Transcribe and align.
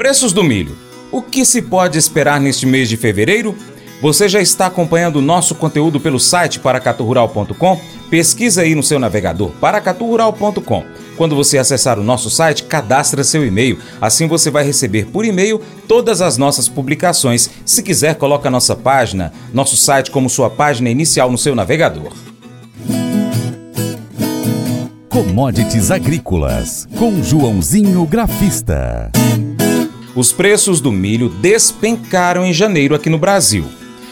Preços 0.00 0.32
do 0.32 0.42
milho. 0.42 0.78
O 1.12 1.20
que 1.20 1.44
se 1.44 1.60
pode 1.60 1.98
esperar 1.98 2.40
neste 2.40 2.64
mês 2.64 2.88
de 2.88 2.96
fevereiro? 2.96 3.54
Você 4.00 4.30
já 4.30 4.40
está 4.40 4.64
acompanhando 4.64 5.16
o 5.16 5.20
nosso 5.20 5.54
conteúdo 5.54 6.00
pelo 6.00 6.18
site 6.18 6.58
paracaturural.com? 6.58 7.78
Pesquisa 8.08 8.62
aí 8.62 8.74
no 8.74 8.82
seu 8.82 8.98
navegador 8.98 9.50
paracaturural.com. 9.60 10.84
Quando 11.18 11.36
você 11.36 11.58
acessar 11.58 11.98
o 11.98 12.02
nosso 12.02 12.30
site, 12.30 12.62
cadastre 12.62 13.22
seu 13.22 13.46
e-mail. 13.46 13.78
Assim 14.00 14.26
você 14.26 14.50
vai 14.50 14.64
receber 14.64 15.04
por 15.04 15.26
e-mail 15.26 15.60
todas 15.86 16.22
as 16.22 16.38
nossas 16.38 16.66
publicações. 16.66 17.50
Se 17.66 17.82
quiser, 17.82 18.14
coloque 18.14 18.48
a 18.48 18.50
nossa 18.50 18.74
página, 18.74 19.34
nosso 19.52 19.76
site 19.76 20.10
como 20.10 20.30
sua 20.30 20.48
página 20.48 20.88
inicial 20.88 21.30
no 21.30 21.36
seu 21.36 21.54
navegador. 21.54 22.10
Commodities 25.10 25.90
Agrícolas, 25.90 26.88
com 26.98 27.22
Joãozinho 27.22 28.06
Grafista. 28.06 29.10
Os 30.14 30.32
preços 30.32 30.80
do 30.80 30.90
milho 30.90 31.28
despencaram 31.28 32.44
em 32.44 32.52
janeiro 32.52 32.94
aqui 32.94 33.08
no 33.08 33.18
Brasil. 33.18 33.64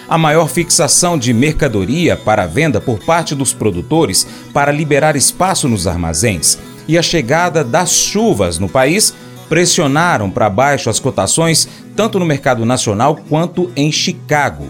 A 0.09 0.16
maior 0.16 0.48
fixação 0.48 1.19
de 1.19 1.34
mercadoria 1.34 2.16
para 2.16 2.47
venda 2.47 2.80
por 2.80 2.98
parte 3.01 3.34
dos 3.34 3.52
produtores 3.52 4.27
para 4.55 4.73
liberar 4.73 5.16
espaço 5.16 5.69
nos 5.69 5.87
armazéns 5.87 6.59
e 6.87 6.97
a 6.97 7.02
chegada 7.02 7.65
das 7.65 7.91
chuvas 7.93 8.59
no 8.59 8.69
país 8.69 9.12
pressionaram 9.48 10.30
para 10.30 10.48
baixo 10.48 10.88
as 10.88 11.01
cotações 11.01 11.69
tanto 11.97 12.19
no 12.19 12.24
mercado 12.24 12.65
nacional 12.65 13.16
quanto 13.29 13.71
em 13.74 13.91
Chicago. 13.91 14.66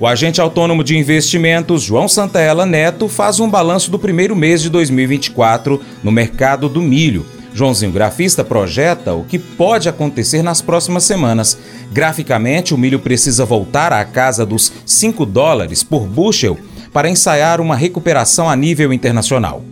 O 0.00 0.06
agente 0.06 0.40
autônomo 0.40 0.82
de 0.82 0.98
investimentos 0.98 1.82
João 1.84 2.08
Santella 2.08 2.66
Neto 2.66 3.08
faz 3.08 3.38
um 3.38 3.48
balanço 3.48 3.88
do 3.88 4.00
primeiro 4.00 4.34
mês 4.34 4.60
de 4.60 4.68
2024 4.68 5.80
no 6.02 6.10
mercado 6.10 6.68
do 6.68 6.82
milho. 6.82 7.24
Joãozinho 7.54 7.92
Grafista 7.92 8.42
projeta 8.42 9.14
o 9.14 9.24
que 9.24 9.38
pode 9.38 9.88
acontecer 9.88 10.42
nas 10.42 10.62
próximas 10.62 11.04
semanas. 11.04 11.58
Graficamente, 11.92 12.74
o 12.74 12.78
milho 12.78 12.98
precisa 12.98 13.44
voltar 13.44 13.92
à 13.92 14.04
casa 14.04 14.46
dos 14.46 14.72
5 14.86 15.26
dólares 15.26 15.82
por 15.82 16.06
bushel 16.06 16.56
para 16.92 17.08
ensaiar 17.08 17.60
uma 17.60 17.76
recuperação 17.76 18.48
a 18.48 18.56
nível 18.56 18.92
internacional. 18.92 19.62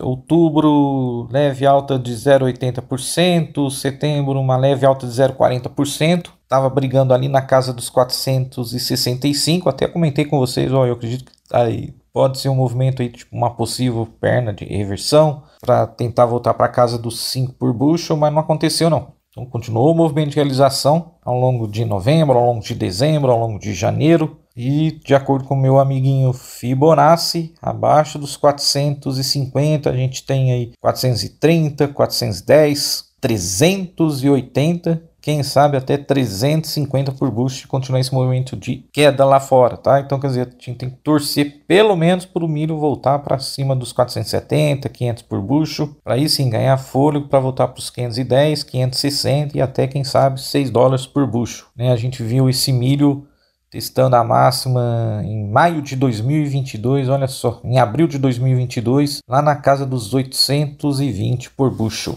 outubro 0.00 1.26
leve 1.30 1.64
alta 1.64 1.98
de 1.98 2.12
0,80%, 2.12 3.70
setembro 3.70 4.38
uma 4.38 4.56
leve 4.56 4.84
alta 4.84 5.06
de 5.06 5.12
0,40%, 5.12 6.37
estava 6.48 6.70
brigando 6.70 7.12
ali 7.12 7.28
na 7.28 7.42
casa 7.42 7.74
dos 7.74 7.90
465, 7.90 9.68
até 9.68 9.86
comentei 9.86 10.24
com 10.24 10.38
vocês, 10.38 10.72
ó, 10.72 10.86
eu 10.86 10.94
acredito 10.94 11.26
que 11.26 11.32
aí 11.52 11.94
pode 12.10 12.38
ser 12.38 12.48
um 12.48 12.54
movimento 12.54 13.02
aí, 13.02 13.10
tipo 13.10 13.36
uma 13.36 13.50
possível 13.50 14.08
perna 14.18 14.54
de 14.54 14.64
reversão 14.64 15.42
para 15.60 15.86
tentar 15.86 16.24
voltar 16.24 16.54
para 16.54 16.66
casa 16.68 16.98
dos 16.98 17.20
5 17.20 17.52
por 17.52 17.74
bushel, 17.74 18.16
mas 18.16 18.32
não 18.32 18.40
aconteceu 18.40 18.88
não. 18.88 19.12
Então 19.30 19.44
continuou 19.44 19.92
o 19.92 19.94
movimento 19.94 20.30
de 20.30 20.36
realização 20.36 21.12
ao 21.22 21.38
longo 21.38 21.68
de 21.68 21.84
novembro, 21.84 22.38
ao 22.38 22.46
longo 22.46 22.64
de 22.64 22.74
dezembro, 22.74 23.30
ao 23.30 23.38
longo 23.38 23.58
de 23.58 23.74
janeiro 23.74 24.38
e 24.56 24.98
de 25.04 25.14
acordo 25.14 25.44
com 25.44 25.54
meu 25.54 25.78
amiguinho 25.78 26.32
Fibonacci, 26.32 27.54
abaixo 27.60 28.18
dos 28.18 28.38
450 28.38 29.90
a 29.90 29.92
gente 29.92 30.24
tem 30.24 30.50
aí 30.50 30.72
430, 30.80 31.88
410, 31.88 33.04
380 33.20 35.07
quem 35.28 35.42
sabe 35.42 35.76
até 35.76 35.98
350 35.98 37.12
por 37.12 37.30
boost 37.30 37.68
continuar 37.68 38.00
esse 38.00 38.14
movimento 38.14 38.56
de 38.56 38.82
queda 38.90 39.26
lá 39.26 39.38
fora, 39.38 39.76
tá? 39.76 40.00
Então, 40.00 40.18
quer 40.18 40.28
dizer, 40.28 40.48
a 40.48 40.50
gente 40.50 40.78
tem 40.78 40.88
que 40.88 40.96
torcer 40.96 41.64
pelo 41.68 41.94
menos 41.94 42.24
para 42.24 42.42
o 42.42 42.48
milho 42.48 42.78
voltar 42.78 43.18
para 43.18 43.38
cima 43.38 43.76
dos 43.76 43.92
470, 43.92 44.88
500 44.88 45.22
por 45.24 45.42
bucho, 45.42 45.94
para 46.02 46.14
aí 46.14 46.30
sim 46.30 46.48
ganhar 46.48 46.78
fôlego 46.78 47.28
para 47.28 47.40
voltar 47.40 47.68
para 47.68 47.78
os 47.78 47.90
510, 47.90 48.62
560 48.62 49.58
e 49.58 49.60
até, 49.60 49.86
quem 49.86 50.02
sabe, 50.02 50.40
6 50.40 50.70
dólares 50.70 51.06
por 51.06 51.26
bucho. 51.26 51.66
Né? 51.76 51.92
A 51.92 51.96
gente 51.96 52.22
viu 52.22 52.48
esse 52.48 52.72
milho 52.72 53.26
testando 53.70 54.16
a 54.16 54.24
máxima 54.24 55.20
em 55.26 55.46
maio 55.46 55.82
de 55.82 55.94
2022, 55.94 57.10
olha 57.10 57.28
só, 57.28 57.60
em 57.62 57.78
abril 57.78 58.08
de 58.08 58.16
2022, 58.16 59.18
lá 59.28 59.42
na 59.42 59.56
casa 59.56 59.84
dos 59.84 60.14
820 60.14 61.50
por 61.50 61.70
bucho. 61.70 62.16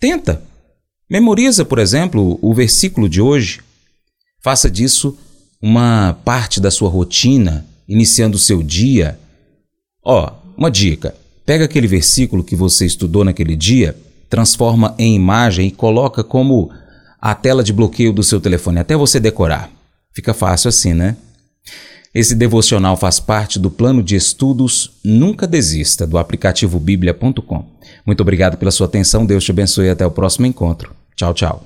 Tenta. 0.00 0.42
Memoriza, 1.08 1.64
por 1.64 1.78
exemplo, 1.78 2.38
o 2.42 2.52
versículo 2.52 3.08
de 3.08 3.20
hoje. 3.20 3.60
Faça 4.42 4.68
disso 4.68 5.16
uma 5.60 6.18
parte 6.24 6.60
da 6.60 6.70
sua 6.70 6.88
rotina, 6.88 7.64
iniciando 7.88 8.36
o 8.36 8.40
seu 8.40 8.62
dia. 8.62 9.18
Ó, 10.04 10.26
oh, 10.26 10.58
uma 10.58 10.70
dica: 10.70 11.14
pega 11.46 11.66
aquele 11.66 11.86
versículo 11.86 12.42
que 12.42 12.56
você 12.56 12.84
estudou 12.84 13.24
naquele 13.24 13.54
dia, 13.54 13.96
transforma 14.28 14.94
em 14.98 15.14
imagem 15.14 15.68
e 15.68 15.70
coloca 15.70 16.24
como 16.24 16.72
a 17.22 17.36
tela 17.36 17.62
de 17.62 17.72
bloqueio 17.72 18.12
do 18.12 18.24
seu 18.24 18.40
telefone 18.40 18.80
até 18.80 18.96
você 18.96 19.20
decorar. 19.20 19.70
Fica 20.12 20.34
fácil 20.34 20.68
assim, 20.68 20.92
né? 20.92 21.16
Esse 22.12 22.34
devocional 22.34 22.96
faz 22.96 23.20
parte 23.20 23.60
do 23.60 23.70
plano 23.70 24.02
de 24.02 24.16
estudos 24.16 24.90
Nunca 25.04 25.46
Desista 25.46 26.04
do 26.04 26.18
aplicativo 26.18 26.80
bíblia.com. 26.80 27.64
Muito 28.04 28.20
obrigado 28.20 28.56
pela 28.58 28.72
sua 28.72 28.86
atenção, 28.86 29.24
Deus 29.24 29.44
te 29.44 29.52
abençoe 29.52 29.86
e 29.86 29.90
até 29.90 30.04
o 30.04 30.10
próximo 30.10 30.46
encontro. 30.46 30.92
Tchau, 31.14 31.32
tchau. 31.32 31.64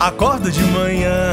Acordo 0.00 0.50
de 0.50 0.62
manhã 0.64 1.32